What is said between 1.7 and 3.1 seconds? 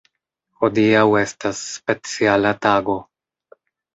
speciala tago.